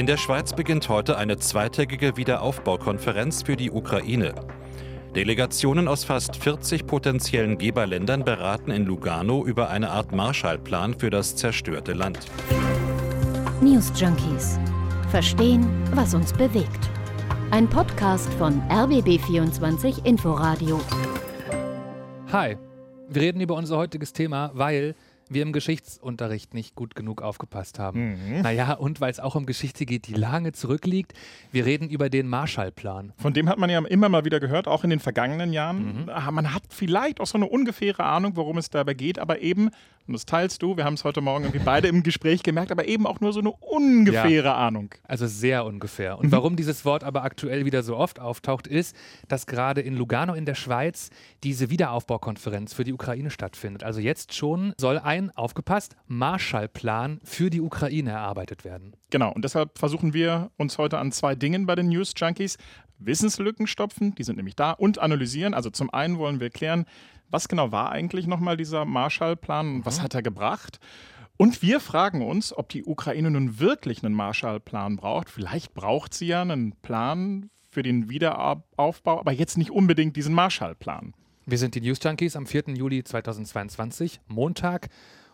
[0.00, 4.34] In der Schweiz beginnt heute eine zweitägige Wiederaufbaukonferenz für die Ukraine.
[5.14, 11.36] Delegationen aus fast 40 potenziellen Geberländern beraten in Lugano über eine Art Marshallplan für das
[11.36, 12.18] zerstörte Land.
[13.60, 14.58] News Junkies.
[15.10, 16.88] Verstehen, was uns bewegt.
[17.50, 20.80] Ein Podcast von RBB24 Inforadio.
[22.32, 22.56] Hi,
[23.10, 24.94] wir reden über unser heutiges Thema, weil
[25.30, 28.10] wir im Geschichtsunterricht nicht gut genug aufgepasst haben.
[28.10, 28.42] Mhm.
[28.42, 31.14] Naja, und weil es auch um Geschichte geht, die lange zurückliegt.
[31.52, 33.12] Wir reden über den Marshallplan.
[33.16, 36.02] Von dem hat man ja immer mal wieder gehört, auch in den vergangenen Jahren.
[36.02, 36.08] Mhm.
[36.08, 39.70] Ah, man hat vielleicht auch so eine ungefähre Ahnung, worum es dabei geht, aber eben
[40.10, 40.76] und das teilst du.
[40.76, 43.38] Wir haben es heute Morgen irgendwie beide im Gespräch gemerkt, aber eben auch nur so
[43.38, 44.92] eine ungefähre ja, Ahnung.
[45.04, 46.18] Also sehr ungefähr.
[46.18, 46.32] Und mhm.
[46.32, 48.96] warum dieses Wort aber aktuell wieder so oft auftaucht, ist,
[49.28, 51.10] dass gerade in Lugano in der Schweiz
[51.44, 53.84] diese Wiederaufbaukonferenz für die Ukraine stattfindet.
[53.84, 58.96] Also jetzt schon soll ein, aufgepasst, Marshallplan für die Ukraine erarbeitet werden.
[59.10, 62.58] Genau, und deshalb versuchen wir uns heute an zwei Dingen bei den News Junkies.
[63.00, 65.54] Wissenslücken stopfen, die sind nämlich da, und analysieren.
[65.54, 66.84] Also zum einen wollen wir klären,
[67.30, 70.02] was genau war eigentlich nochmal dieser Marshallplan und was mhm.
[70.02, 70.80] hat er gebracht?
[71.36, 75.30] Und wir fragen uns, ob die Ukraine nun wirklich einen Marshallplan braucht.
[75.30, 81.14] Vielleicht braucht sie ja einen Plan für den Wiederaufbau, aber jetzt nicht unbedingt diesen Marshallplan.
[81.46, 82.74] Wir sind die News Junkies am 4.
[82.76, 84.88] Juli 2022, Montag.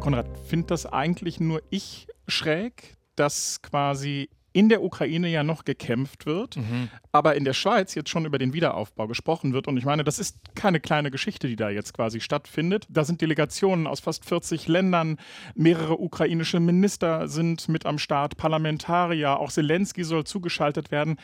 [0.00, 6.26] Konrad, findet das eigentlich nur ich schräg, dass quasi in der Ukraine ja noch gekämpft
[6.26, 6.88] wird, mhm.
[7.10, 9.66] aber in der Schweiz jetzt schon über den Wiederaufbau gesprochen wird.
[9.66, 12.86] Und ich meine, das ist keine kleine Geschichte, die da jetzt quasi stattfindet.
[12.90, 15.18] Da sind Delegationen aus fast 40 Ländern,
[15.54, 21.16] mehrere ukrainische Minister sind mit am Start, Parlamentarier, auch Zelensky soll zugeschaltet werden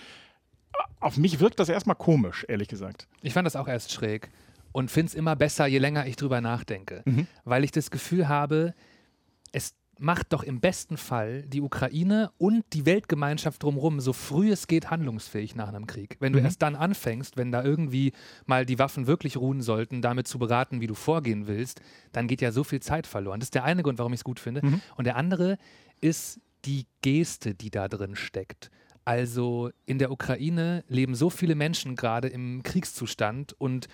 [1.01, 3.07] auf mich wirkt das erstmal komisch, ehrlich gesagt.
[3.23, 4.31] Ich fand das auch erst schräg
[4.73, 7.27] und finde es immer besser, je länger ich drüber nachdenke, mhm.
[7.45, 8.75] weil ich das Gefühl habe,
[9.53, 14.67] es macht doch im besten Fall die Ukraine und die Weltgemeinschaft drumherum so früh es
[14.67, 16.17] geht handlungsfähig nach einem Krieg.
[16.21, 16.45] Wenn du mhm.
[16.45, 18.13] erst dann anfängst, wenn da irgendwie
[18.47, 21.81] mal die Waffen wirklich ruhen sollten, damit zu beraten, wie du vorgehen willst,
[22.13, 23.41] dann geht ja so viel Zeit verloren.
[23.41, 24.65] Das ist der eine Grund, warum ich es gut finde.
[24.65, 24.81] Mhm.
[24.97, 25.59] Und der andere
[26.01, 28.71] ist die Geste, die da drin steckt.
[29.09, 33.89] Also in der Ukraine leben so viele Menschen gerade im Kriegszustand und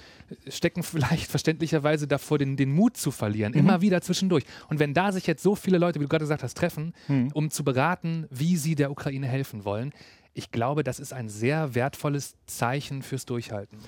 [0.49, 3.61] stecken vielleicht verständlicherweise davor, den, den Mut zu verlieren, mhm.
[3.61, 4.43] immer wieder zwischendurch.
[4.69, 7.31] Und wenn da sich jetzt so viele Leute, wie du gerade gesagt hast, treffen, mhm.
[7.33, 9.93] um zu beraten, wie sie der Ukraine helfen wollen,
[10.33, 13.79] ich glaube, das ist ein sehr wertvolles Zeichen fürs Durchhalten.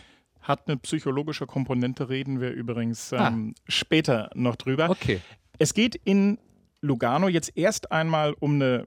[0.43, 3.27] Hat eine psychologische Komponente, reden wir übrigens ah.
[3.27, 3.61] ähm, ah.
[3.67, 4.91] später noch drüber.
[4.91, 5.21] Okay.
[5.59, 6.39] Es geht in
[6.83, 8.87] Lugano jetzt erst einmal um eine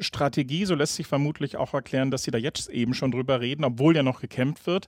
[0.00, 3.64] Strategie, so lässt sich vermutlich auch erklären, dass sie da jetzt eben schon drüber reden,
[3.64, 4.86] obwohl ja noch gekämpft wird.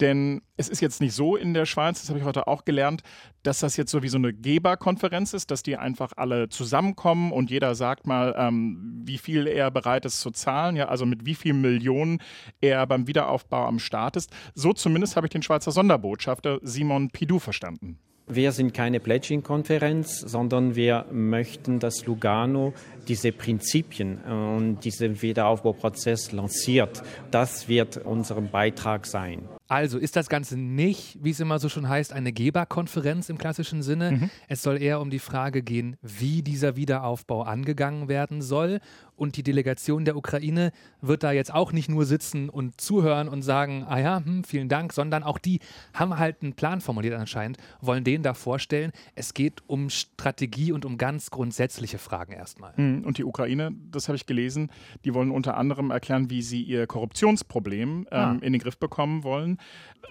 [0.00, 3.02] Denn es ist jetzt nicht so in der Schweiz, das habe ich heute auch gelernt,
[3.42, 7.50] dass das jetzt so wie so eine Geberkonferenz ist, dass die einfach alle zusammenkommen und
[7.50, 11.34] jeder sagt mal, ähm, wie viel er bereit ist zu zahlen, ja, also mit wie
[11.34, 12.20] vielen Millionen
[12.60, 14.30] er beim Wiederaufbau am Start ist.
[14.54, 17.98] So zumindest habe ich den Schweizer Sonderbotschafter Simon Pidou verstanden.
[18.30, 22.74] Wir sind keine Pledging-Konferenz, sondern wir möchten, dass Lugano
[23.08, 27.02] diese Prinzipien und diesen Wiederaufbauprozess lanciert.
[27.30, 29.48] Das wird unser Beitrag sein.
[29.68, 33.82] Also ist das Ganze nicht, wie es immer so schon heißt, eine Geberkonferenz im klassischen
[33.82, 34.12] Sinne.
[34.12, 34.30] Mhm.
[34.48, 38.80] Es soll eher um die Frage gehen, wie dieser Wiederaufbau angegangen werden soll.
[39.14, 43.42] Und die Delegation der Ukraine wird da jetzt auch nicht nur sitzen und zuhören und
[43.42, 45.58] sagen, ah ja, hm, vielen Dank, sondern auch die
[45.92, 48.92] haben halt einen Plan formuliert anscheinend, wollen den da vorstellen.
[49.16, 52.72] Es geht um Strategie und um ganz grundsätzliche Fragen erstmal.
[52.76, 53.04] Mhm.
[53.04, 54.70] Und die Ukraine, das habe ich gelesen,
[55.04, 58.36] die wollen unter anderem erklären, wie sie ihr Korruptionsproblem ähm, ah.
[58.40, 59.57] in den Griff bekommen wollen.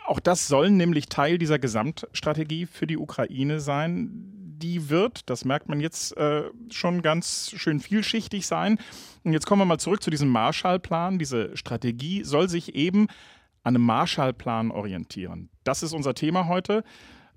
[0.06, 4.34] Auch das soll nämlich Teil dieser Gesamtstrategie für die Ukraine sein.
[4.60, 8.80] Die wird, das merkt man jetzt äh, schon ganz schön vielschichtig sein.
[9.24, 11.20] Und jetzt kommen wir mal zurück zu diesem Marshallplan.
[11.20, 13.08] Diese Strategie soll sich eben
[13.64, 15.50] an einem Marshallplan orientieren.
[15.64, 16.84] Das ist unser Thema heute.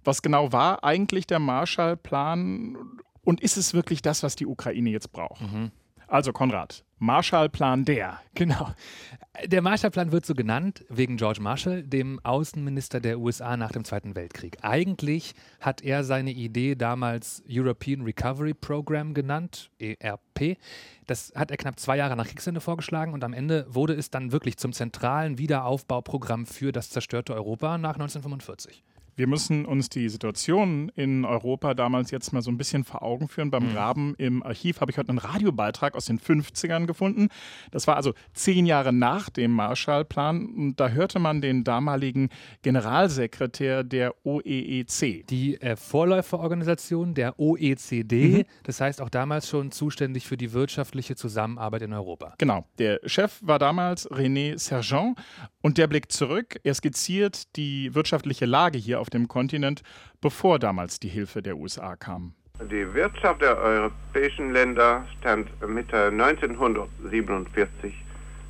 [0.05, 2.77] Was genau war eigentlich der Marshallplan
[3.23, 5.43] und ist es wirklich das, was die Ukraine jetzt braucht?
[5.43, 5.73] Mhm.
[6.11, 8.21] Also Konrad, Marshallplan der.
[8.35, 8.73] Genau.
[9.47, 14.17] Der Marshallplan wird so genannt wegen George Marshall, dem Außenminister der USA nach dem Zweiten
[14.17, 14.59] Weltkrieg.
[14.63, 20.59] Eigentlich hat er seine Idee damals European Recovery Program genannt, ERP.
[21.07, 24.33] Das hat er knapp zwei Jahre nach Kriegsende vorgeschlagen und am Ende wurde es dann
[24.33, 28.83] wirklich zum zentralen Wiederaufbauprogramm für das zerstörte Europa nach 1945.
[29.21, 33.29] Wir müssen uns die Situation in Europa damals jetzt mal so ein bisschen vor Augen
[33.29, 33.51] führen.
[33.51, 33.75] Beim mhm.
[33.75, 37.29] Graben im Archiv habe ich heute einen Radiobeitrag aus den 50ern gefunden.
[37.71, 40.47] Das war also zehn Jahre nach dem Marshallplan.
[40.47, 42.31] Und da hörte man den damaligen
[42.63, 45.27] Generalsekretär der OEEC.
[45.27, 48.45] Die äh, Vorläuferorganisation der OECD, mhm.
[48.63, 52.37] das heißt auch damals schon zuständig für die wirtschaftliche Zusammenarbeit in Europa.
[52.39, 52.65] Genau.
[52.79, 55.19] Der Chef war damals René Sergent
[55.61, 56.59] und der blickt zurück.
[56.65, 59.83] Er skizziert die wirtschaftliche Lage hier auf dem Kontinent,
[60.21, 62.35] bevor damals die Hilfe der USA kam.
[62.61, 67.95] Die Wirtschaft der europäischen Länder stand Mitte 1947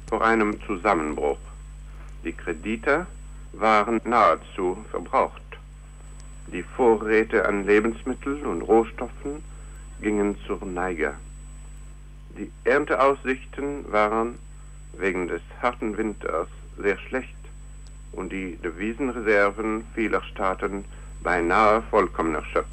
[0.09, 1.39] vor einem Zusammenbruch.
[2.25, 3.07] Die Kredite
[3.53, 5.41] waren nahezu verbraucht.
[6.53, 9.45] Die Vorräte an Lebensmitteln und Rohstoffen
[10.01, 11.15] gingen zur Neige.
[12.37, 14.39] Die Ernteaussichten waren
[14.99, 17.40] wegen des harten Winters sehr schlecht
[18.13, 20.85] und die Devisenreserven vieler Staaten
[21.23, 22.71] beinahe vollkommen erschöpft.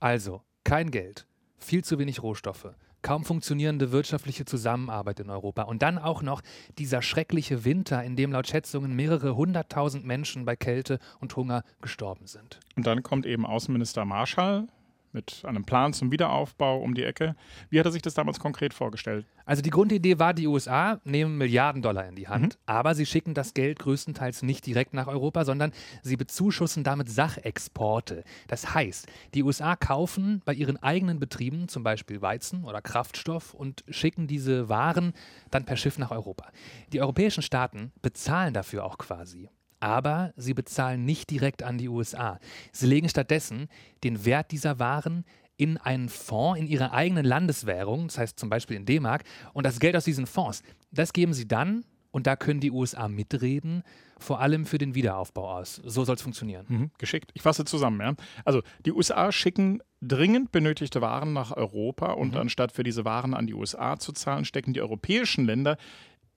[0.00, 1.26] Also, kein Geld,
[1.58, 6.40] viel zu wenig Rohstoffe, kaum funktionierende wirtschaftliche Zusammenarbeit in Europa und dann auch noch
[6.78, 12.26] dieser schreckliche Winter, in dem laut Schätzungen mehrere hunderttausend Menschen bei Kälte und Hunger gestorben
[12.26, 12.60] sind.
[12.76, 14.68] Und dann kommt eben Außenminister Marshall
[15.14, 17.36] mit einem Plan zum Wiederaufbau um die Ecke.
[17.70, 19.26] Wie hat er sich das damals konkret vorgestellt?
[19.46, 22.60] Also die Grundidee war, die USA nehmen Milliarden Dollar in die Hand, mhm.
[22.66, 25.72] aber sie schicken das Geld größtenteils nicht direkt nach Europa, sondern
[26.02, 28.24] sie bezuschussen damit Sachexporte.
[28.48, 33.84] Das heißt, die USA kaufen bei ihren eigenen Betrieben zum Beispiel Weizen oder Kraftstoff und
[33.88, 35.12] schicken diese Waren
[35.50, 36.50] dann per Schiff nach Europa.
[36.92, 39.48] Die europäischen Staaten bezahlen dafür auch quasi
[39.84, 42.38] aber sie bezahlen nicht direkt an die USA.
[42.72, 43.68] Sie legen stattdessen
[44.02, 45.26] den Wert dieser Waren
[45.58, 49.78] in einen Fonds, in ihre eigenen Landeswährung, das heißt zum Beispiel in D-Mark, und das
[49.80, 53.82] Geld aus diesen Fonds, das geben sie dann, und da können die USA mitreden,
[54.18, 55.82] vor allem für den Wiederaufbau aus.
[55.84, 56.64] So soll es funktionieren.
[56.68, 57.30] Mhm, geschickt.
[57.34, 58.00] Ich fasse zusammen.
[58.00, 58.14] Ja?
[58.44, 62.40] Also die USA schicken dringend benötigte Waren nach Europa und mhm.
[62.40, 65.76] anstatt für diese Waren an die USA zu zahlen, stecken die europäischen Länder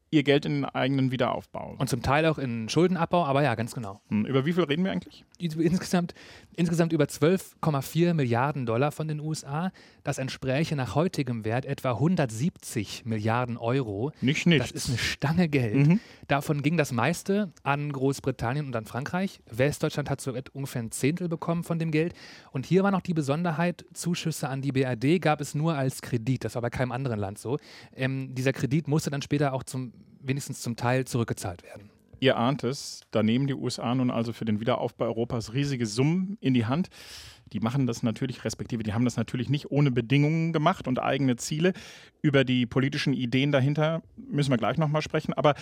[0.09, 1.75] ihr Geld in den eigenen Wiederaufbau.
[1.77, 4.01] Und zum Teil auch in Schuldenabbau, aber ja, ganz genau.
[4.09, 5.25] Hm, über wie viel reden wir eigentlich?
[5.37, 6.13] Insgesamt,
[6.55, 9.71] insgesamt über 12,4 Milliarden Dollar von den USA.
[10.03, 14.11] Das entspräche nach heutigem Wert etwa 170 Milliarden Euro.
[14.21, 14.71] Nicht nichts.
[14.71, 15.87] Das ist eine Stange Geld.
[15.87, 15.99] Mhm.
[16.27, 19.41] Davon ging das meiste an Großbritannien und an Frankreich.
[19.51, 22.13] Westdeutschland hat so ungefähr ein Zehntel bekommen von dem Geld.
[22.51, 26.45] Und hier war noch die Besonderheit, Zuschüsse an die BRD gab es nur als Kredit.
[26.45, 27.57] Das war bei keinem anderen Land so.
[27.93, 29.91] Ähm, dieser Kredit musste dann später auch zum
[30.21, 31.89] wenigstens zum Teil zurückgezahlt werden.
[32.19, 36.37] Ihr ahnt es, da nehmen die USA nun also für den Wiederaufbau Europas riesige Summen
[36.41, 36.89] in die Hand.
[37.53, 41.35] Die machen das natürlich, respektive die haben das natürlich nicht ohne Bedingungen gemacht und eigene
[41.35, 41.73] Ziele.
[42.21, 45.33] Über die politischen Ideen dahinter müssen wir gleich nochmal sprechen.
[45.33, 45.53] Aber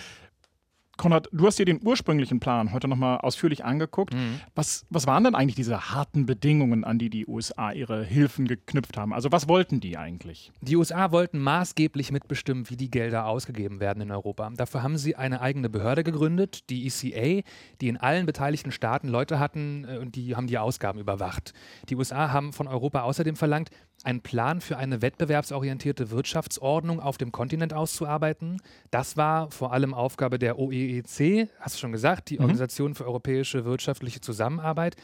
[0.96, 4.14] Konrad, du hast dir den ursprünglichen Plan heute nochmal ausführlich angeguckt.
[4.14, 4.40] Mhm.
[4.54, 8.96] Was, was waren denn eigentlich diese harten Bedingungen, an die die USA ihre Hilfen geknüpft
[8.96, 9.12] haben?
[9.12, 10.52] Also was wollten die eigentlich?
[10.62, 14.50] Die USA wollten maßgeblich mitbestimmen, wie die Gelder ausgegeben werden in Europa.
[14.56, 17.42] Dafür haben sie eine eigene Behörde gegründet, die ECA,
[17.80, 21.52] die in allen beteiligten Staaten Leute hatten äh, und die haben die Ausgaben überwacht.
[21.88, 23.70] Die USA haben von Europa außerdem verlangt,
[24.04, 28.60] einen Plan für eine wettbewerbsorientierte Wirtschaftsordnung auf dem Kontinent auszuarbeiten.
[28.90, 32.42] Das war vor allem Aufgabe der OEEC, hast du schon gesagt, die mhm.
[32.42, 34.96] Organisation für europäische wirtschaftliche Zusammenarbeit.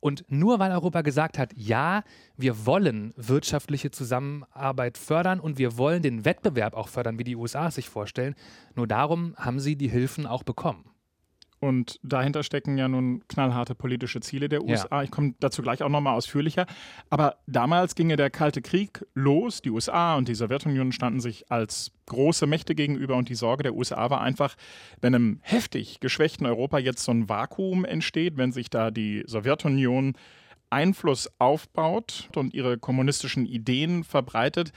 [0.00, 2.04] Und nur weil Europa gesagt hat, ja,
[2.36, 7.68] wir wollen wirtschaftliche Zusammenarbeit fördern und wir wollen den Wettbewerb auch fördern, wie die USA
[7.68, 8.36] es sich vorstellen,
[8.76, 10.84] nur darum haben sie die Hilfen auch bekommen.
[11.60, 14.98] Und dahinter stecken ja nun knallharte politische Ziele der USA.
[14.98, 15.02] Ja.
[15.02, 16.66] Ich komme dazu gleich auch nochmal ausführlicher.
[17.10, 19.60] Aber damals ging ja der Kalte Krieg los.
[19.60, 23.16] Die USA und die Sowjetunion standen sich als große Mächte gegenüber.
[23.16, 24.54] Und die Sorge der USA war einfach,
[25.00, 30.14] wenn im heftig geschwächten Europa jetzt so ein Vakuum entsteht, wenn sich da die Sowjetunion
[30.70, 34.72] Einfluss aufbaut und ihre kommunistischen Ideen verbreitet,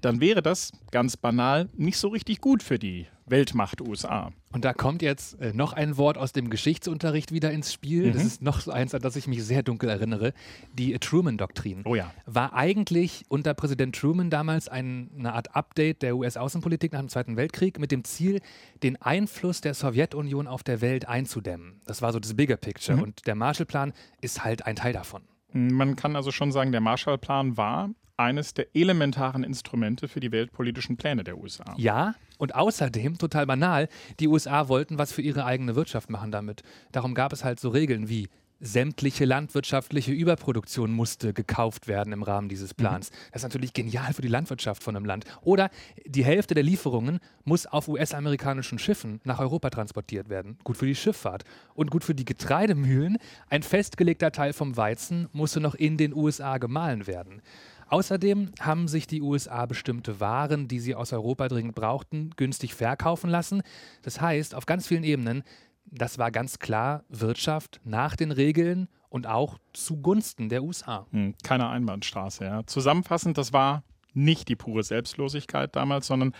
[0.00, 4.32] dann wäre das ganz banal nicht so richtig gut für die Weltmacht USA.
[4.52, 8.06] Und da kommt jetzt äh, noch ein Wort aus dem Geschichtsunterricht wieder ins Spiel.
[8.06, 8.12] Mhm.
[8.12, 10.32] Das ist noch so eins, an das ich mich sehr dunkel erinnere.
[10.72, 11.82] Die Truman-Doktrin.
[11.84, 12.12] Oh ja.
[12.24, 17.36] War eigentlich unter Präsident Truman damals ein, eine Art Update der US-Außenpolitik nach dem Zweiten
[17.36, 18.40] Weltkrieg mit dem Ziel,
[18.82, 21.80] den Einfluss der Sowjetunion auf der Welt einzudämmen.
[21.86, 22.96] Das war so das Bigger Picture.
[22.96, 23.02] Mhm.
[23.02, 25.22] Und der Marshallplan ist halt ein Teil davon.
[25.52, 30.96] Man kann also schon sagen, der Marshallplan war eines der elementaren Instrumente für die weltpolitischen
[30.96, 31.74] Pläne der USA.
[31.76, 33.88] Ja, und außerdem, total banal,
[34.20, 36.62] die USA wollten was für ihre eigene Wirtschaft machen damit.
[36.92, 38.28] Darum gab es halt so Regeln wie
[38.60, 42.76] sämtliche landwirtschaftliche Überproduktion musste gekauft werden im Rahmen dieses mhm.
[42.76, 43.10] Plans.
[43.10, 43.14] Mhm.
[43.32, 45.24] Das ist natürlich genial für die Landwirtschaft von einem Land.
[45.42, 45.70] Oder
[46.06, 50.58] die Hälfte der Lieferungen muss auf US-amerikanischen Schiffen nach Europa transportiert werden.
[50.64, 51.44] Gut für die Schifffahrt
[51.74, 53.18] und gut für die Getreidemühlen.
[53.50, 57.42] Ein festgelegter Teil vom Weizen musste noch in den USA gemahlen werden.
[57.88, 63.30] Außerdem haben sich die USA bestimmte Waren, die sie aus Europa dringend brauchten, günstig verkaufen
[63.30, 63.62] lassen.
[64.02, 65.44] Das heißt, auf ganz vielen Ebenen,
[65.84, 71.06] das war ganz klar Wirtschaft nach den Regeln und auch zugunsten der USA.
[71.10, 72.66] Hm, keine Einbahnstraße, ja.
[72.66, 76.32] Zusammenfassend, das war nicht die pure Selbstlosigkeit damals, sondern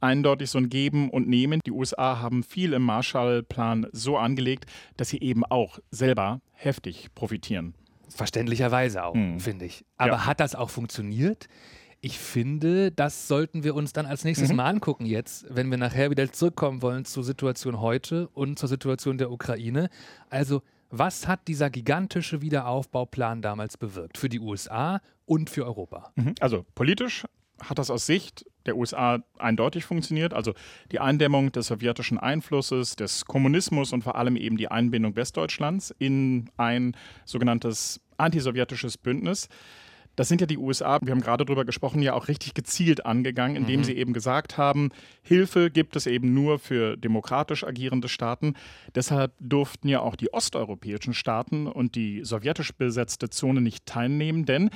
[0.00, 1.60] eindeutig so ein Geben und Nehmen.
[1.66, 4.66] Die USA haben viel im Marshallplan so angelegt,
[4.96, 7.74] dass sie eben auch selber heftig profitieren.
[8.14, 9.40] Verständlicherweise auch, mhm.
[9.40, 9.84] finde ich.
[9.96, 10.26] Aber ja.
[10.26, 11.48] hat das auch funktioniert?
[12.00, 14.56] Ich finde, das sollten wir uns dann als nächstes mhm.
[14.56, 19.18] Mal angucken jetzt, wenn wir nachher wieder zurückkommen wollen zur Situation heute und zur Situation
[19.18, 19.88] der Ukraine.
[20.28, 26.12] Also, was hat dieser gigantische Wiederaufbauplan damals bewirkt für die USA und für Europa?
[26.16, 26.34] Mhm.
[26.40, 27.24] Also politisch
[27.62, 30.34] hat das aus Sicht der USA eindeutig funktioniert.
[30.34, 30.54] Also
[30.90, 36.50] die Eindämmung des sowjetischen Einflusses, des Kommunismus und vor allem eben die Einbindung Westdeutschlands in
[36.56, 39.48] ein sogenanntes antisowjetisches Bündnis.
[40.16, 43.56] Das sind ja die USA, wir haben gerade darüber gesprochen, ja auch richtig gezielt angegangen,
[43.56, 43.84] indem mhm.
[43.84, 44.90] sie eben gesagt haben,
[45.22, 48.54] Hilfe gibt es eben nur für demokratisch agierende Staaten.
[48.94, 54.68] Deshalb durften ja auch die osteuropäischen Staaten und die sowjetisch besetzte Zone nicht teilnehmen, denn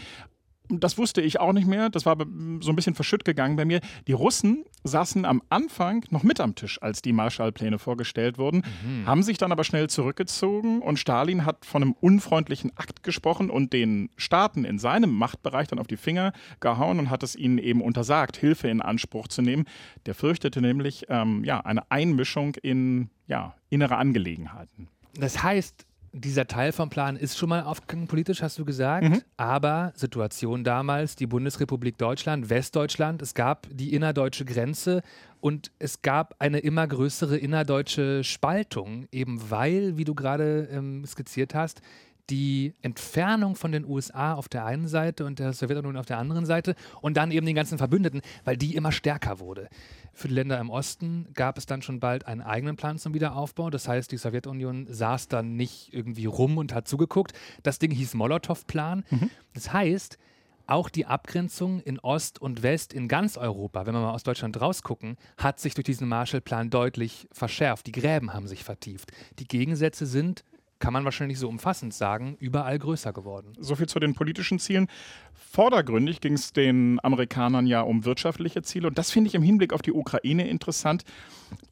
[0.69, 1.91] das wusste ich auch nicht mehr.
[1.91, 2.17] Das war
[2.61, 3.81] so ein bisschen verschütt gegangen bei mir.
[4.07, 9.07] Die Russen saßen am Anfang noch mit am Tisch, als die Marshallpläne vorgestellt wurden, mhm.
[9.07, 13.73] haben sich dann aber schnell zurückgezogen und Stalin hat von einem unfreundlichen Akt gesprochen und
[13.73, 17.81] den Staaten in seinem Machtbereich dann auf die Finger gehauen und hat es ihnen eben
[17.83, 19.65] untersagt, Hilfe in Anspruch zu nehmen.
[20.07, 24.89] Der fürchtete nämlich ähm, ja, eine Einmischung in ja, innere Angelegenheiten.
[25.15, 29.09] Das heißt, dieser Teil vom Plan ist schon mal aufgegangen politisch, hast du gesagt.
[29.09, 29.23] Mhm.
[29.37, 35.03] Aber Situation damals, die Bundesrepublik Deutschland, Westdeutschland, es gab die innerdeutsche Grenze
[35.41, 41.55] und es gab eine immer größere innerdeutsche Spaltung, eben weil, wie du gerade ähm, skizziert
[41.55, 41.81] hast,
[42.31, 46.47] die Entfernung von den USA auf der einen Seite und der Sowjetunion auf der anderen
[46.47, 49.69] Seite und dann eben den ganzen Verbündeten, weil die immer stärker wurde.
[50.13, 53.71] Für die Länder im Osten gab es dann schon bald einen eigenen Plan zum Wiederaufbau.
[53.71, 57.35] Das heißt, die Sowjetunion saß dann nicht irgendwie rum und hat zugeguckt.
[57.63, 59.05] Das Ding hieß Molotow-Plan.
[59.11, 59.31] Mhm.
[59.53, 60.19] Das heißt,
[60.67, 64.61] auch die Abgrenzung in Ost und West in ganz Europa, wenn wir mal aus Deutschland
[64.61, 67.87] rausgucken, hat sich durch diesen Marshallplan deutlich verschärft.
[67.87, 69.13] Die Gräben haben sich vertieft.
[69.39, 70.45] Die Gegensätze sind
[70.79, 73.53] kann man wahrscheinlich so umfassend sagen, überall größer geworden.
[73.59, 74.89] So viel zu den politischen Zielen.
[75.35, 78.89] Vordergründig ging es den Amerikanern ja um wirtschaftliche Ziele.
[78.89, 81.05] Und das finde ich im Hinblick auf die Ukraine interessant.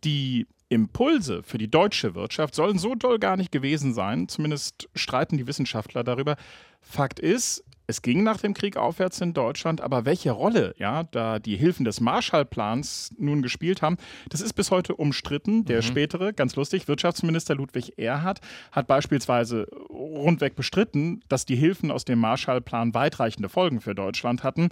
[0.05, 4.29] Die Impulse für die deutsche Wirtschaft sollen so doll gar nicht gewesen sein.
[4.29, 6.37] Zumindest streiten die Wissenschaftler darüber.
[6.81, 11.39] Fakt ist, es ging nach dem Krieg aufwärts in Deutschland, aber welche Rolle ja, da
[11.39, 13.97] die Hilfen des Marshallplans nun gespielt haben,
[14.31, 15.65] das ist bis heute umstritten.
[15.65, 15.83] Der mhm.
[15.83, 18.41] spätere, ganz lustig, Wirtschaftsminister Ludwig Erhard
[18.73, 24.71] hat beispielsweise rundweg bestritten, dass die Hilfen aus dem Marshallplan weitreichende Folgen für Deutschland hatten.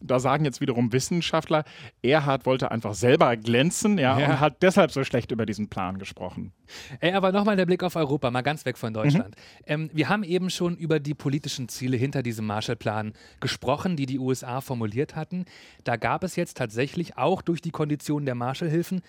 [0.00, 1.64] Da sagen jetzt wiederum Wissenschaftler,
[2.02, 4.26] Erhard wollte einfach selber glänzen ja, ja.
[4.26, 6.52] und hat deshalb so schlecht über diesen Plan gesprochen.
[7.00, 9.36] Ey, aber nochmal der Blick auf Europa, mal ganz weg von Deutschland.
[9.36, 9.62] Mhm.
[9.66, 14.18] Ähm, wir haben eben schon über die politischen Ziele hinter diesem Marshallplan gesprochen, die die
[14.18, 15.44] USA formuliert hatten.
[15.84, 19.02] Da gab es jetzt tatsächlich auch durch die Konditionen der Marshallhilfen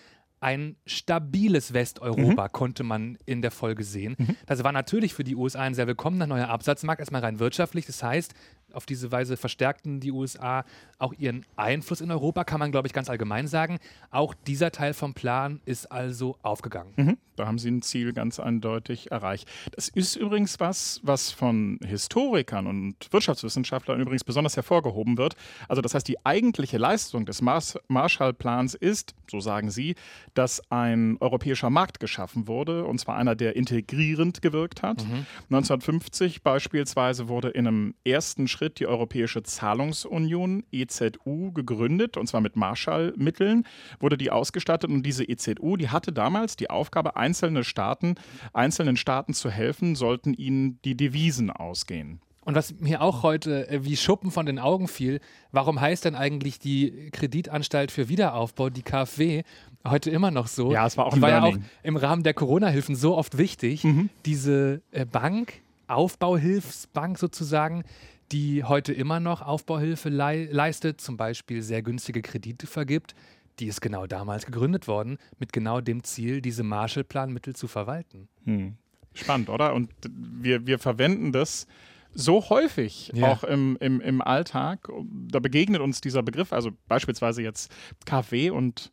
[0.43, 2.51] ein stabiles Westeuropa, mhm.
[2.51, 4.15] konnte man in der Folge sehen.
[4.17, 4.35] Mhm.
[4.45, 7.85] Das war natürlich für die USA ein sehr willkommener neuer Absatzmarkt, erstmal rein wirtschaftlich.
[7.85, 8.33] Das heißt,
[8.73, 10.65] auf diese Weise verstärkten die USA
[10.97, 13.77] auch ihren Einfluss in Europa, kann man, glaube ich, ganz allgemein sagen.
[14.09, 16.93] Auch dieser Teil vom Plan ist also aufgegangen.
[16.95, 17.17] Mhm.
[17.35, 19.49] Da haben sie ein Ziel ganz eindeutig erreicht.
[19.71, 25.35] Das ist übrigens was, was von Historikern und Wirtschaftswissenschaftlern übrigens besonders hervorgehoben wird.
[25.67, 29.95] Also das heißt, die eigentliche Leistung des Mars Marshallplans ist, so sagen sie,
[30.33, 35.03] dass ein europäischer Markt geschaffen wurde, und zwar einer, der integrierend gewirkt hat.
[35.03, 35.25] Mhm.
[35.49, 42.55] 1950 beispielsweise wurde in einem ersten Schritt die Europäische Zahlungsunion EZU gegründet, und zwar mit
[42.55, 43.65] Marshallmitteln
[43.99, 44.89] wurde die ausgestattet.
[44.89, 48.15] Und diese EZU, die hatte damals die Aufgabe, einzelne Staaten,
[48.53, 52.21] einzelnen Staaten zu helfen, sollten ihnen die Devisen ausgehen.
[52.45, 55.19] Und was mir auch heute äh, wie Schuppen von den Augen fiel,
[55.51, 59.43] warum heißt denn eigentlich die Kreditanstalt für Wiederaufbau, die KfW,
[59.87, 60.71] heute immer noch so?
[60.71, 63.83] Ja, es war auch die war ja auch im Rahmen der Corona-Hilfen so oft wichtig,
[63.83, 64.09] mhm.
[64.25, 67.83] diese äh, Bank, Aufbauhilfsbank sozusagen,
[68.31, 73.15] die heute immer noch Aufbauhilfe lei leistet, zum Beispiel sehr günstige Kredite vergibt,
[73.59, 78.27] die ist genau damals gegründet worden, mit genau dem Ziel, diese Marshallplanmittel zu verwalten.
[78.45, 78.75] Hm.
[79.13, 79.75] Spannend, oder?
[79.75, 81.67] Und wir, wir verwenden das
[82.13, 83.31] so häufig ja.
[83.31, 84.87] auch im, im, im Alltag.
[85.27, 87.71] Da begegnet uns dieser Begriff, also beispielsweise jetzt
[88.05, 88.91] KW und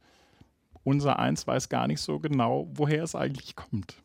[0.82, 3.96] unser Eins weiß gar nicht so genau, woher es eigentlich kommt.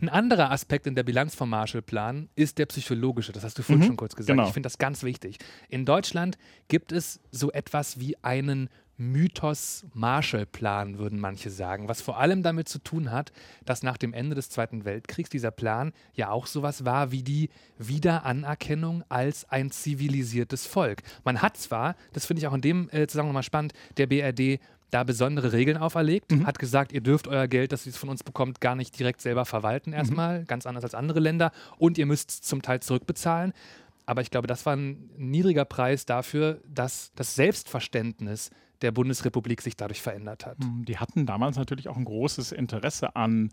[0.00, 3.32] Ein anderer Aspekt in der Bilanz vom Marshallplan ist der psychologische.
[3.32, 4.34] Das hast du vorhin mhm, schon kurz gesagt.
[4.34, 4.48] Genau.
[4.48, 5.38] Ich finde das ganz wichtig.
[5.68, 12.18] In Deutschland gibt es so etwas wie einen Mythos Marshallplan, würden manche sagen, was vor
[12.18, 13.32] allem damit zu tun hat,
[13.64, 17.50] dass nach dem Ende des Zweiten Weltkriegs dieser Plan ja auch sowas war wie die
[17.78, 21.02] Wiederanerkennung als ein zivilisiertes Volk.
[21.24, 24.60] Man hat zwar, das finde ich auch in dem äh, Zusammenhang nochmal spannend, der BRD
[24.90, 26.46] da besondere Regeln auferlegt, mhm.
[26.46, 29.44] hat gesagt, ihr dürft euer Geld, das ihr von uns bekommt, gar nicht direkt selber
[29.44, 30.44] verwalten erstmal, mhm.
[30.46, 33.52] ganz anders als andere Länder und ihr müsst es zum Teil zurückbezahlen.
[34.06, 38.50] Aber ich glaube, das war ein niedriger Preis dafür, dass das Selbstverständnis
[38.82, 40.58] der Bundesrepublik sich dadurch verändert hat.
[40.62, 43.50] Hm, die hatten damals natürlich auch ein großes Interesse an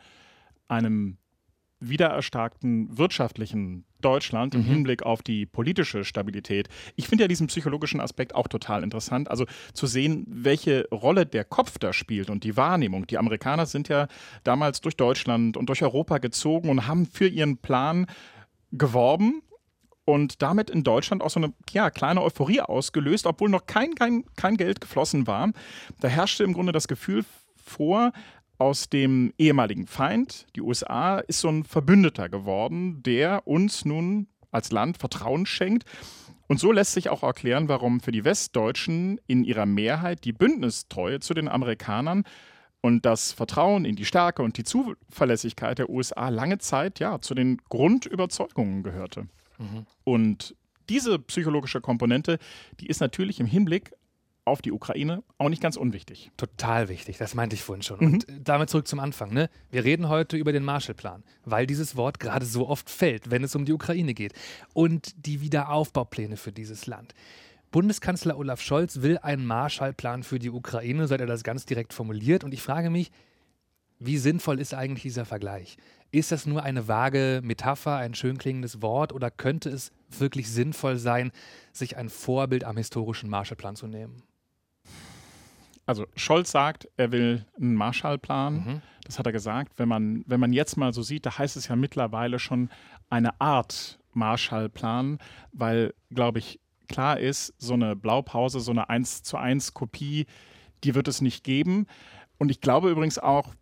[0.68, 1.18] einem
[1.90, 4.66] wiedererstarkten wirtschaftlichen Deutschland im mhm.
[4.66, 6.70] Hinblick auf die politische Stabilität.
[6.96, 9.30] Ich finde ja diesen psychologischen Aspekt auch total interessant.
[9.30, 13.08] Also zu sehen, welche Rolle der Kopf da spielt und die Wahrnehmung.
[13.08, 14.08] Die Amerikaner sind ja
[14.44, 18.08] damals durch Deutschland und durch Europa gezogen und haben für ihren Plan
[18.72, 19.42] geworben
[20.06, 24.26] und damit in Deutschland auch so eine ja, kleine Euphorie ausgelöst, obwohl noch kein, kein,
[24.36, 25.52] kein Geld geflossen war.
[26.00, 27.24] Da herrschte im Grunde das Gefühl
[27.56, 28.12] vor,
[28.58, 34.72] aus dem ehemaligen Feind, die USA, ist so ein Verbündeter geworden, der uns nun als
[34.72, 35.84] Land Vertrauen schenkt.
[36.48, 41.20] Und so lässt sich auch erklären, warum für die Westdeutschen in ihrer Mehrheit die Bündnistreue
[41.20, 42.24] zu den Amerikanern
[42.82, 47.34] und das Vertrauen in die Stärke und die Zuverlässigkeit der USA lange Zeit ja zu
[47.34, 49.28] den Grundüberzeugungen gehörte.
[49.58, 49.86] Mhm.
[50.04, 50.56] Und
[50.90, 52.40] diese psychologische Komponente,
[52.80, 53.92] die ist natürlich im Hinblick
[54.46, 56.32] auf die Ukraine auch nicht ganz unwichtig.
[56.36, 58.00] Total wichtig, das meinte ich vorhin schon.
[58.00, 58.06] Mhm.
[58.06, 59.34] Und damit zurück zum Anfang.
[59.34, 59.50] Ne?
[59.72, 63.56] Wir reden heute über den Marshallplan, weil dieses Wort gerade so oft fällt, wenn es
[63.56, 64.34] um die Ukraine geht.
[64.74, 67.14] Und die Wiederaufbaupläne für dieses Land.
[67.72, 71.94] Bundeskanzler Olaf Scholz will einen Marshallplan für die Ukraine, so hat er das ganz direkt
[71.94, 72.44] formuliert.
[72.44, 73.12] Und ich frage mich,
[73.98, 75.78] wie sinnvoll ist eigentlich dieser Vergleich?
[76.14, 80.98] Ist das nur eine vage Metapher, ein schön klingendes Wort oder könnte es wirklich sinnvoll
[80.98, 81.32] sein,
[81.72, 84.22] sich ein Vorbild am historischen Marshallplan zu nehmen?
[85.88, 88.54] Also Scholz sagt, er will einen Marshallplan.
[88.54, 88.82] Mhm.
[89.06, 89.74] Das hat er gesagt.
[89.78, 92.70] Wenn man, wenn man jetzt mal so sieht, da heißt es ja mittlerweile schon
[93.10, 95.18] eine Art Marshallplan,
[95.52, 100.28] weil, glaube ich, klar ist, so eine Blaupause, so eine 1 zu 1 Kopie,
[100.84, 101.88] die wird es nicht geben.
[102.38, 103.56] Und ich glaube übrigens auch,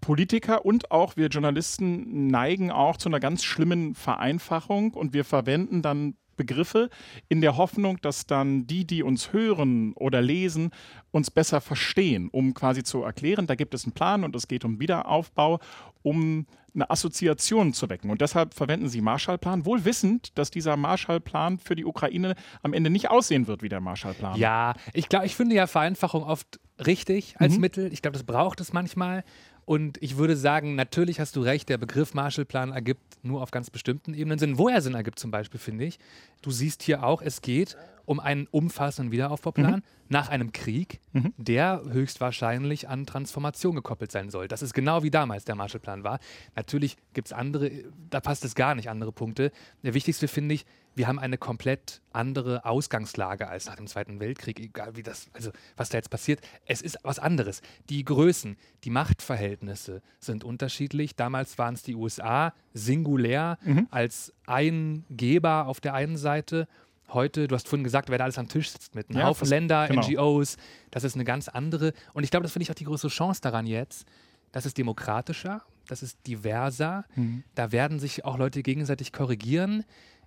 [0.00, 5.82] Politiker und auch wir Journalisten neigen auch zu einer ganz schlimmen Vereinfachung und wir verwenden
[5.82, 6.88] dann Begriffe
[7.28, 10.70] in der Hoffnung, dass dann die, die uns hören oder lesen,
[11.10, 14.64] uns besser verstehen, um quasi zu erklären, da gibt es einen Plan und es geht
[14.64, 15.58] um Wiederaufbau,
[16.02, 18.10] um eine Assoziation zu wecken.
[18.10, 22.88] Und deshalb verwenden sie Marshallplan, wohl wissend, dass dieser Marshallplan für die Ukraine am Ende
[22.88, 24.38] nicht aussehen wird wie der Marshallplan.
[24.38, 27.60] Ja, ich glaube, ich finde ja Vereinfachung oft richtig als mhm.
[27.60, 27.92] Mittel.
[27.92, 29.24] Ich glaube, das braucht es manchmal.
[29.70, 33.70] Und ich würde sagen, natürlich hast du recht, der Begriff Marshallplan ergibt nur auf ganz
[33.70, 34.58] bestimmten Ebenen Sinn.
[34.58, 36.00] Wo er Sinn ergibt zum Beispiel, finde ich.
[36.42, 37.76] Du siehst hier auch, es geht
[38.10, 39.82] um einen umfassenden Wiederaufbauplan mhm.
[40.08, 41.32] nach einem Krieg, mhm.
[41.36, 44.48] der höchstwahrscheinlich an Transformation gekoppelt sein soll.
[44.48, 46.18] Das ist genau wie damals der Marshallplan war.
[46.56, 47.70] Natürlich gibt es andere,
[48.10, 49.52] da passt es gar nicht, andere Punkte.
[49.84, 54.58] Der wichtigste finde ich, wir haben eine komplett andere Ausgangslage als nach dem Zweiten Weltkrieg,
[54.58, 56.40] egal wie das, also was da jetzt passiert.
[56.66, 57.62] Es ist was anderes.
[57.90, 61.14] Die Größen, die Machtverhältnisse sind unterschiedlich.
[61.14, 63.86] Damals waren es die USA singulär mhm.
[63.92, 66.66] als ein Geber auf der einen Seite.
[67.12, 69.48] Heute, du hast vorhin gesagt, wer da alles am Tisch sitzt mit einem ja, Haufen
[69.48, 70.06] Länder, genau.
[70.06, 70.56] NGOs,
[70.90, 71.92] das ist eine ganz andere.
[72.14, 74.06] Und ich glaube, das finde ich auch die größte Chance daran jetzt.
[74.52, 77.04] Das ist demokratischer, das ist diverser.
[77.14, 77.44] Mhm.
[77.54, 79.84] Da werden sich auch Leute gegenseitig korrigieren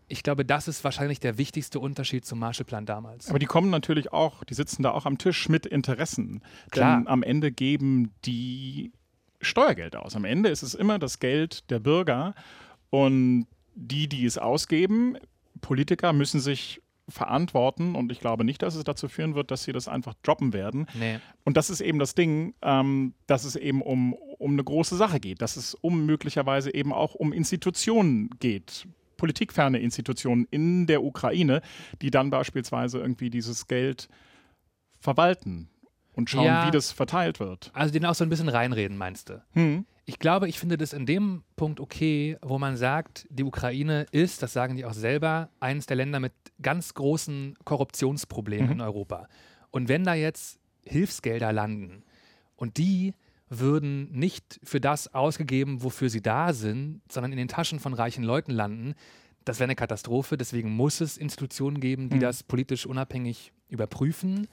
[0.07, 3.29] ich glaube, das ist wahrscheinlich der wichtigste Unterschied zum Marshallplan damals.
[3.29, 6.41] Aber die kommen natürlich auch, die sitzen da auch am Tisch mit Interessen.
[6.71, 6.97] Klar.
[6.97, 8.91] Denn am Ende geben die
[9.41, 10.15] Steuergeld aus.
[10.15, 12.35] Am Ende ist es immer das Geld der Bürger
[12.89, 15.17] und die, die es ausgeben,
[15.63, 19.73] Politiker müssen sich verantworten und ich glaube nicht, dass es dazu führen wird, dass sie
[19.73, 20.85] das einfach droppen werden.
[20.93, 21.19] Nee.
[21.43, 25.19] Und das ist eben das Ding, ähm, dass es eben um, um eine große Sache
[25.19, 31.61] geht, dass es um möglicherweise eben auch um Institutionen geht politikferne Institutionen in der Ukraine,
[32.01, 34.09] die dann beispielsweise irgendwie dieses Geld
[34.99, 35.69] verwalten
[36.11, 37.71] und schauen, ja, wie das verteilt wird.
[37.73, 39.41] Also den auch so ein bisschen reinreden, meinst du?
[39.53, 39.85] Hm.
[40.05, 44.43] Ich glaube, ich finde das in dem Punkt okay, wo man sagt, die Ukraine ist,
[44.43, 48.71] das sagen die auch selber, eines der Länder mit ganz großen Korruptionsproblemen mhm.
[48.73, 49.27] in Europa.
[49.71, 52.03] Und wenn da jetzt Hilfsgelder landen
[52.57, 53.13] und die
[53.49, 58.23] würden nicht für das ausgegeben, wofür sie da sind, sondern in den Taschen von reichen
[58.23, 58.95] Leuten landen,
[59.45, 60.37] das wäre eine Katastrophe.
[60.37, 62.21] Deswegen muss es Institutionen geben, die mhm.
[62.21, 64.47] das politisch unabhängig überprüfen.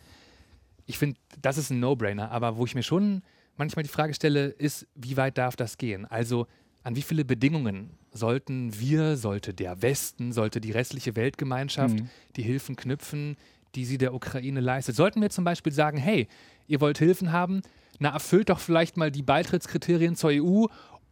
[0.86, 2.30] Ich finde, das ist ein No-Brainer.
[2.30, 3.22] Aber wo ich mir schon
[3.60, 6.06] manchmal die Frage stelle, ist, wie weit darf das gehen?
[6.06, 6.46] Also
[6.82, 12.10] an wie viele Bedingungen sollten wir, sollte der Westen, sollte die restliche Weltgemeinschaft mhm.
[12.36, 13.36] die Hilfen knüpfen,
[13.74, 14.96] die sie der Ukraine leistet?
[14.96, 16.26] Sollten wir zum Beispiel sagen, hey,
[16.66, 17.60] ihr wollt Hilfen haben,
[17.98, 20.66] na erfüllt doch vielleicht mal die Beitrittskriterien zur EU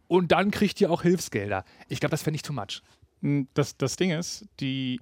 [0.07, 1.63] und dann kriegt ihr auch Hilfsgelder.
[1.87, 2.81] Ich glaube, das fände ich too much.
[3.21, 4.99] Hm, das, das Ding ist, die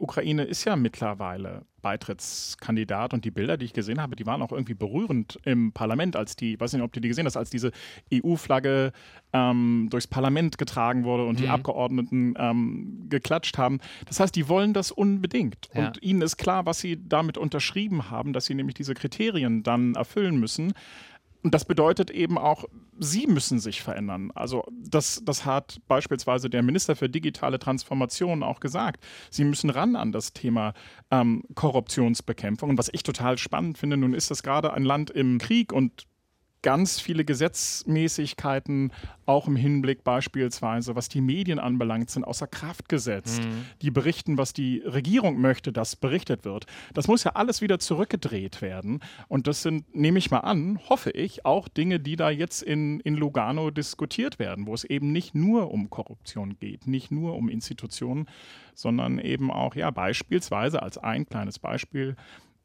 [0.00, 4.52] Ukraine ist ja mittlerweile Beitrittskandidat und die Bilder, die ich gesehen habe, die waren auch
[4.52, 7.70] irgendwie berührend im Parlament, als die, weiß nicht, ob du die gesehen hast, als diese
[8.12, 8.92] EU-Flagge
[9.32, 11.42] ähm, durchs Parlament getragen wurde und mhm.
[11.42, 13.80] die Abgeordneten ähm, geklatscht haben.
[14.06, 15.68] Das heißt, die wollen das unbedingt.
[15.74, 15.86] Ja.
[15.86, 19.94] Und ihnen ist klar, was sie damit unterschrieben haben, dass sie nämlich diese Kriterien dann
[19.94, 20.72] erfüllen müssen.
[21.42, 22.64] Und das bedeutet eben auch,
[22.98, 24.30] sie müssen sich verändern.
[24.34, 29.02] Also das, das hat beispielsweise der Minister für digitale Transformation auch gesagt.
[29.30, 30.74] Sie müssen ran an das Thema
[31.10, 32.70] ähm, Korruptionsbekämpfung.
[32.70, 36.06] Und was ich total spannend finde, nun ist das gerade ein Land im Krieg und
[36.62, 38.92] ganz viele Gesetzmäßigkeiten,
[39.26, 43.42] auch im Hinblick beispielsweise, was die Medien anbelangt, sind außer Kraft gesetzt.
[43.42, 43.66] Mhm.
[43.82, 46.66] Die berichten, was die Regierung möchte, dass berichtet wird.
[46.94, 49.00] Das muss ja alles wieder zurückgedreht werden.
[49.28, 53.00] Und das sind, nehme ich mal an, hoffe ich, auch Dinge, die da jetzt in,
[53.00, 57.48] in Lugano diskutiert werden, wo es eben nicht nur um Korruption geht, nicht nur um
[57.48, 58.26] Institutionen,
[58.74, 62.16] sondern eben auch, ja, beispielsweise als ein kleines Beispiel,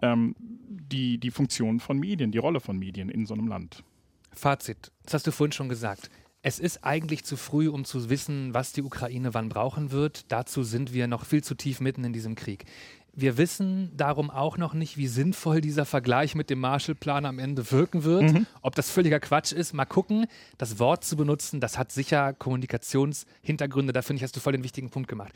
[0.01, 3.83] ähm, die, die Funktion von Medien, die Rolle von Medien in so einem Land.
[4.31, 6.09] Fazit, das hast du vorhin schon gesagt.
[6.41, 10.31] Es ist eigentlich zu früh, um zu wissen, was die Ukraine wann brauchen wird.
[10.31, 12.65] Dazu sind wir noch viel zu tief mitten in diesem Krieg.
[13.17, 17.71] Wir wissen darum auch noch nicht, wie sinnvoll dieser Vergleich mit dem Marshallplan am Ende
[17.71, 18.33] wirken wird.
[18.33, 18.45] Mhm.
[18.61, 20.27] Ob das völliger Quatsch ist, mal gucken.
[20.57, 23.93] Das Wort zu benutzen, das hat sicher Kommunikationshintergründe.
[23.93, 25.33] Da finde ich, hast du voll den wichtigen Punkt gemacht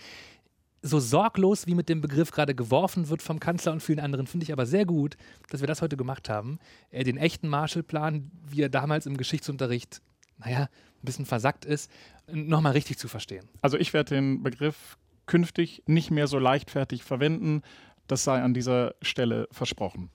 [0.82, 4.46] so sorglos wie mit dem Begriff gerade geworfen wird vom Kanzler und vielen anderen, finde
[4.46, 5.18] ich aber sehr gut,
[5.50, 6.60] dass wir das heute gemacht haben.
[6.92, 10.02] Äh, den echten Marshallplan, wie er damals im Geschichtsunterricht,
[10.38, 11.92] naja, ein bisschen versackt ist,
[12.32, 13.48] nochmal richtig zu verstehen.
[13.62, 17.62] Also ich werde den Begriff künftig nicht mehr so leichtfertig verwenden.
[18.08, 20.10] Das sei an dieser Stelle versprochen.